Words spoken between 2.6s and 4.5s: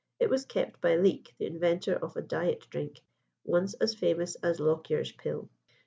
drink" once as famous